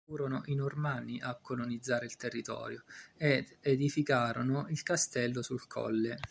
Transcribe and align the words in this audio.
Furono 0.03 0.41
i 0.47 0.55
Normanni 0.55 1.19
a 1.21 1.35
colonizzare 1.35 2.05
il 2.05 2.15
territorio 2.15 2.81
ed 3.15 3.57
edificarono 3.59 4.65
il 4.69 4.81
castello 4.81 5.43
sul 5.43 5.67
colle. 5.67 6.17